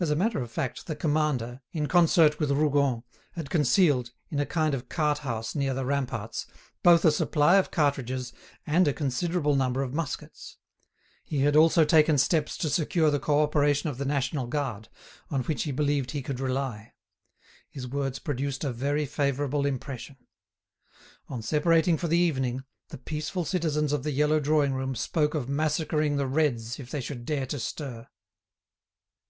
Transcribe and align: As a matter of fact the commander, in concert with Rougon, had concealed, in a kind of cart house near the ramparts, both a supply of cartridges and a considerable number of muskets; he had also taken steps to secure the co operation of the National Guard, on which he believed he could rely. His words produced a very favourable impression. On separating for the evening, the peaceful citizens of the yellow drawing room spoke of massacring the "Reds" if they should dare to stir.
As 0.00 0.10
a 0.10 0.16
matter 0.16 0.40
of 0.40 0.48
fact 0.48 0.86
the 0.86 0.94
commander, 0.94 1.60
in 1.72 1.88
concert 1.88 2.38
with 2.38 2.52
Rougon, 2.52 3.02
had 3.32 3.50
concealed, 3.50 4.12
in 4.30 4.38
a 4.38 4.46
kind 4.46 4.72
of 4.72 4.88
cart 4.88 5.18
house 5.18 5.56
near 5.56 5.74
the 5.74 5.84
ramparts, 5.84 6.46
both 6.84 7.04
a 7.04 7.10
supply 7.10 7.56
of 7.56 7.72
cartridges 7.72 8.32
and 8.64 8.86
a 8.86 8.92
considerable 8.92 9.56
number 9.56 9.82
of 9.82 9.92
muskets; 9.92 10.56
he 11.24 11.40
had 11.40 11.56
also 11.56 11.84
taken 11.84 12.16
steps 12.16 12.56
to 12.58 12.70
secure 12.70 13.10
the 13.10 13.18
co 13.18 13.42
operation 13.42 13.90
of 13.90 13.98
the 13.98 14.04
National 14.04 14.46
Guard, 14.46 14.88
on 15.32 15.42
which 15.42 15.64
he 15.64 15.72
believed 15.72 16.12
he 16.12 16.22
could 16.22 16.38
rely. 16.38 16.92
His 17.68 17.88
words 17.88 18.20
produced 18.20 18.62
a 18.62 18.70
very 18.72 19.04
favourable 19.04 19.66
impression. 19.66 20.16
On 21.28 21.42
separating 21.42 21.98
for 21.98 22.06
the 22.06 22.16
evening, 22.18 22.62
the 22.90 22.98
peaceful 22.98 23.44
citizens 23.44 23.92
of 23.92 24.04
the 24.04 24.12
yellow 24.12 24.38
drawing 24.38 24.74
room 24.74 24.94
spoke 24.94 25.34
of 25.34 25.48
massacring 25.48 26.18
the 26.18 26.28
"Reds" 26.28 26.78
if 26.78 26.88
they 26.88 27.00
should 27.00 27.24
dare 27.24 27.46
to 27.46 27.58
stir. 27.58 28.06